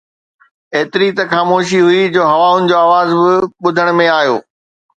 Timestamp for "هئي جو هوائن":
1.87-2.61